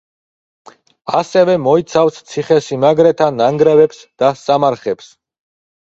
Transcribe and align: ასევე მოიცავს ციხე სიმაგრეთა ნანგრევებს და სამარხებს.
ასევე 1.19 1.57
მოიცავს 1.67 2.19
ციხე 2.31 2.59
სიმაგრეთა 2.71 3.31
ნანგრევებს 3.39 4.05
და 4.23 4.35
სამარხებს. 4.45 5.17